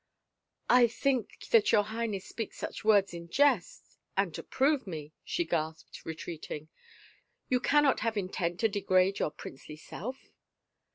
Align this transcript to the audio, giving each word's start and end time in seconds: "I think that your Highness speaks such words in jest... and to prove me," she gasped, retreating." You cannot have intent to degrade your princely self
"I 0.67 0.87
think 0.87 1.45
that 1.51 1.71
your 1.71 1.83
Highness 1.83 2.25
speaks 2.25 2.57
such 2.57 2.83
words 2.83 3.13
in 3.13 3.29
jest... 3.29 3.99
and 4.17 4.33
to 4.33 4.41
prove 4.41 4.87
me," 4.87 5.13
she 5.23 5.45
gasped, 5.45 6.03
retreating." 6.05 6.69
You 7.51 7.59
cannot 7.59 7.99
have 7.99 8.17
intent 8.17 8.59
to 8.61 8.67
degrade 8.67 9.19
your 9.19 9.29
princely 9.29 9.75
self 9.75 10.31